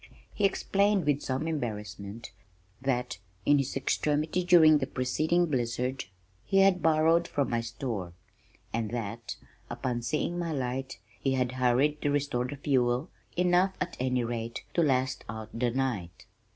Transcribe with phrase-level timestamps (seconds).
[0.33, 2.31] He explained with some embarrassment,
[2.81, 6.05] that in his extremity during the preceding blizzard,
[6.43, 8.13] he had borrowed from my store,
[8.73, 9.35] and that
[9.69, 14.63] (upon seeing my light) he had hurried to restore the fuel, enough, at any rate,
[14.73, 16.25] to last out the night.